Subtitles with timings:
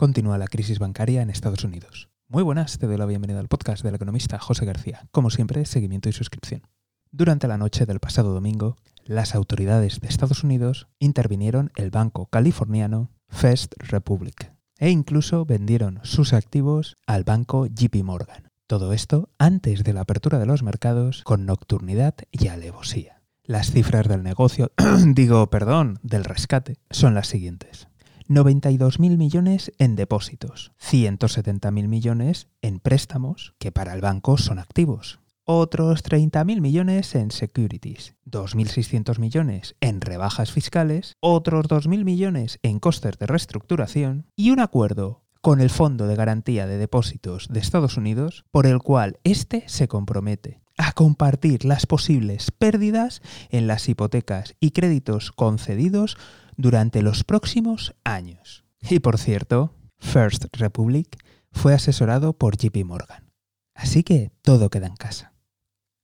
[0.00, 2.08] Continúa la crisis bancaria en Estados Unidos.
[2.26, 5.06] Muy buenas, te doy la bienvenida al podcast del economista José García.
[5.10, 6.62] Como siempre, seguimiento y suscripción.
[7.12, 13.10] Durante la noche del pasado domingo, las autoridades de Estados Unidos intervinieron el banco californiano
[13.28, 18.50] First Republic e incluso vendieron sus activos al banco JP Morgan.
[18.66, 23.20] Todo esto antes de la apertura de los mercados con nocturnidad y alevosía.
[23.44, 24.72] Las cifras del negocio,
[25.08, 27.89] digo, perdón, del rescate, son las siguientes.
[28.30, 36.04] 92.000 millones en depósitos, 170.000 millones en préstamos, que para el banco son activos, otros
[36.04, 43.26] 30.000 millones en securities, 2.600 millones en rebajas fiscales, otros 2.000 millones en costes de
[43.26, 48.68] reestructuración y un acuerdo con el Fondo de Garantía de Depósitos de Estados Unidos por
[48.68, 55.30] el cual éste se compromete a compartir las posibles pérdidas en las hipotecas y créditos
[55.32, 56.16] concedidos
[56.60, 58.64] durante los próximos años.
[58.82, 61.18] Y por cierto, First Republic
[61.52, 63.30] fue asesorado por JP Morgan.
[63.74, 65.32] Así que todo queda en casa.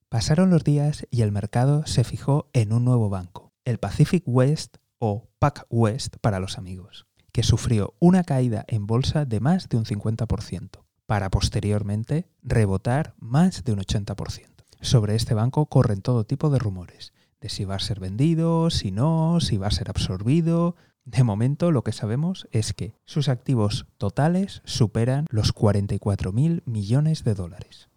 [0.08, 4.76] Pasaron los días y el mercado se fijó en un nuevo banco, el Pacific West
[4.98, 9.76] o PAC West para los amigos, que sufrió una caída en bolsa de más de
[9.76, 14.46] un 50%, para posteriormente rebotar más de un 80%.
[14.80, 18.90] Sobre este banco corren todo tipo de rumores, de si va a ser vendido, si
[18.90, 20.76] no, si va a ser absorbido.
[21.04, 27.34] De momento lo que sabemos es que sus activos totales superan los 44.000 millones de
[27.34, 27.88] dólares.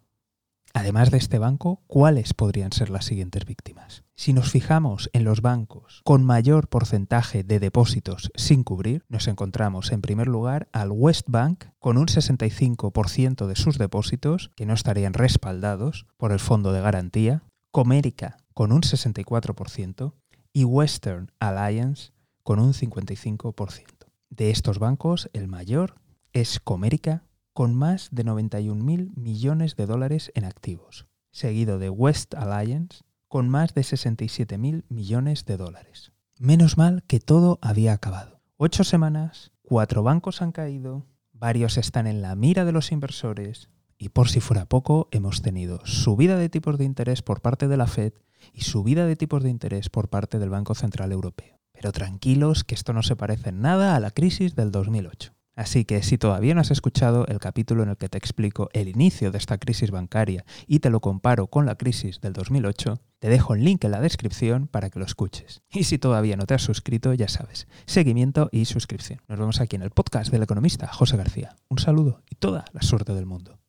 [0.72, 4.04] Además de este banco, ¿cuáles podrían ser las siguientes víctimas?
[4.14, 9.90] Si nos fijamos en los bancos con mayor porcentaje de depósitos sin cubrir, nos encontramos
[9.90, 15.14] en primer lugar al West Bank con un 65% de sus depósitos que no estarían
[15.14, 20.12] respaldados por el fondo de garantía, Comerica con un 64%
[20.52, 22.10] y Western Alliance
[22.42, 23.84] con un 55%.
[24.28, 25.94] De estos bancos, el mayor
[26.32, 33.02] es Comerica con más de 91.000 millones de dólares en activos, seguido de West Alliance
[33.28, 36.10] con más de 67.000 millones de dólares.
[36.40, 38.40] Menos mal que todo había acabado.
[38.56, 43.68] Ocho semanas, cuatro bancos han caído, varios están en la mira de los inversores
[44.00, 47.76] y por si fuera poco hemos tenido subida de tipos de interés por parte de
[47.76, 48.14] la Fed
[48.54, 51.60] y subida de tipos de interés por parte del Banco Central Europeo.
[51.72, 55.34] Pero tranquilos que esto no se parece en nada a la crisis del 2008.
[55.54, 58.88] Así que si todavía no has escuchado el capítulo en el que te explico el
[58.88, 63.28] inicio de esta crisis bancaria y te lo comparo con la crisis del 2008, te
[63.28, 65.60] dejo el link en la descripción para que lo escuches.
[65.70, 69.20] Y si todavía no te has suscrito, ya sabes, seguimiento y suscripción.
[69.28, 71.54] Nos vemos aquí en el podcast del economista José García.
[71.68, 73.59] Un saludo y toda la suerte del mundo.